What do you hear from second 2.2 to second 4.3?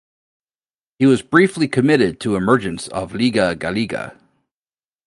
to emergence of Liga Gallega.